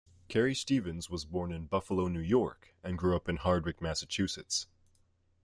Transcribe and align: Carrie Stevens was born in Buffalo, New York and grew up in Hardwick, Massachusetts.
Carrie 0.29 0.55
Stevens 0.55 1.11
was 1.11 1.25
born 1.25 1.51
in 1.51 1.67
Buffalo, 1.67 2.07
New 2.07 2.21
York 2.21 2.73
and 2.83 2.97
grew 2.97 3.15
up 3.15 3.29
in 3.29 3.37
Hardwick, 3.37 3.83
Massachusetts. 3.83 4.65